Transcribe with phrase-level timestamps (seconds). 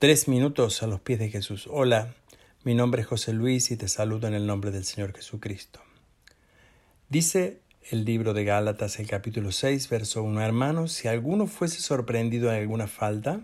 [0.00, 1.68] Tres minutos a los pies de Jesús.
[1.70, 2.14] Hola,
[2.64, 5.82] mi nombre es José Luis y te saludo en el nombre del Señor Jesucristo.
[7.10, 7.60] Dice
[7.90, 12.60] el libro de Gálatas, el capítulo 6, verso 1, hermanos, si alguno fuese sorprendido en
[12.60, 13.42] alguna falta,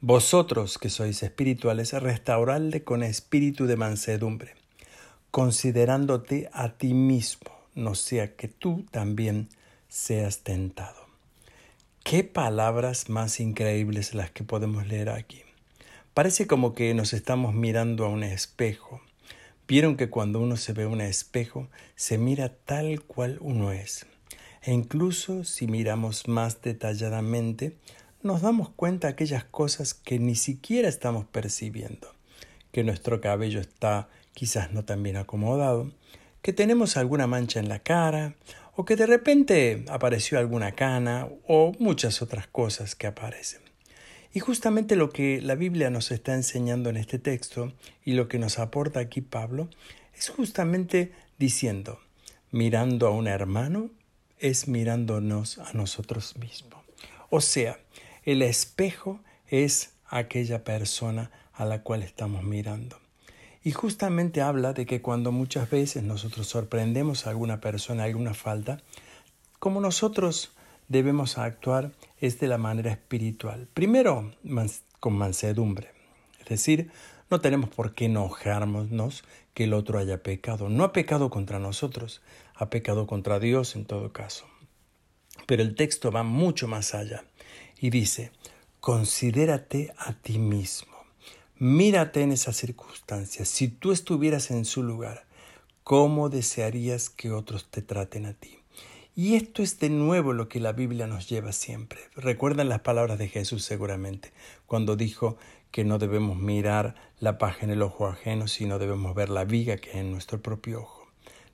[0.00, 4.54] vosotros que sois espirituales, restauradle con espíritu de mansedumbre,
[5.30, 9.50] considerándote a ti mismo, no sea que tú también
[9.90, 11.04] seas tentado.
[12.02, 15.45] Qué palabras más increíbles las que podemos leer aquí.
[16.16, 19.02] Parece como que nos estamos mirando a un espejo.
[19.68, 24.06] Vieron que cuando uno se ve a un espejo, se mira tal cual uno es.
[24.62, 27.76] E incluso si miramos más detalladamente,
[28.22, 32.14] nos damos cuenta de aquellas cosas que ni siquiera estamos percibiendo.
[32.72, 35.92] Que nuestro cabello está quizás no tan bien acomodado,
[36.40, 38.36] que tenemos alguna mancha en la cara,
[38.74, 43.65] o que de repente apareció alguna cana, o muchas otras cosas que aparecen.
[44.36, 47.72] Y justamente lo que la Biblia nos está enseñando en este texto
[48.04, 49.70] y lo que nos aporta aquí Pablo
[50.14, 52.00] es justamente diciendo,
[52.50, 53.88] mirando a un hermano
[54.38, 56.84] es mirándonos a nosotros mismos.
[57.30, 57.78] O sea,
[58.24, 63.00] el espejo es aquella persona a la cual estamos mirando.
[63.64, 68.82] Y justamente habla de que cuando muchas veces nosotros sorprendemos a alguna persona, alguna falta,
[69.58, 70.52] como nosotros
[70.88, 73.68] debemos actuar es de la manera espiritual.
[73.74, 74.32] Primero,
[75.00, 75.90] con mansedumbre.
[76.40, 76.90] Es decir,
[77.30, 80.68] no tenemos por qué enojarnos que el otro haya pecado.
[80.68, 82.22] No ha pecado contra nosotros,
[82.54, 84.46] ha pecado contra Dios en todo caso.
[85.46, 87.24] Pero el texto va mucho más allá
[87.78, 88.32] y dice,
[88.80, 90.94] considérate a ti mismo.
[91.58, 93.48] Mírate en esas circunstancias.
[93.48, 95.24] Si tú estuvieras en su lugar,
[95.84, 98.58] ¿cómo desearías que otros te traten a ti?
[99.18, 102.00] Y esto es de nuevo lo que la Biblia nos lleva siempre.
[102.16, 104.30] Recuerdan las palabras de Jesús seguramente,
[104.66, 105.38] cuando dijo
[105.70, 109.78] que no debemos mirar la paja en el ojo ajeno, sino debemos ver la viga
[109.78, 111.06] que es en nuestro propio ojo.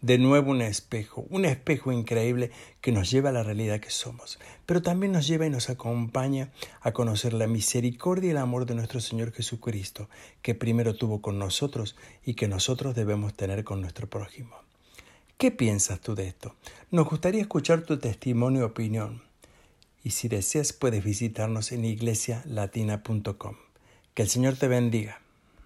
[0.00, 4.38] De nuevo un espejo, un espejo increíble que nos lleva a la realidad que somos,
[4.64, 8.76] pero también nos lleva y nos acompaña a conocer la misericordia y el amor de
[8.76, 10.08] nuestro Señor Jesucristo,
[10.42, 14.67] que primero tuvo con nosotros y que nosotros debemos tener con nuestro prójimo.
[15.38, 16.56] ¿Qué piensas tú de esto?
[16.90, 19.22] Nos gustaría escuchar tu testimonio y opinión.
[20.02, 23.54] Y si deseas puedes visitarnos en iglesialatina.com.
[24.14, 25.20] Que el Señor te bendiga.